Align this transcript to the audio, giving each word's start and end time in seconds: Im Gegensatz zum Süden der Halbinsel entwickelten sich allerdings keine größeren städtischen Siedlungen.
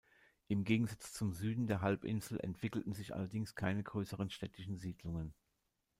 Im 0.47 0.63
Gegensatz 0.63 1.13
zum 1.13 1.31
Süden 1.31 1.67
der 1.67 1.81
Halbinsel 1.81 2.39
entwickelten 2.39 2.91
sich 2.91 3.13
allerdings 3.13 3.53
keine 3.53 3.83
größeren 3.83 4.31
städtischen 4.31 4.79
Siedlungen. 4.79 5.35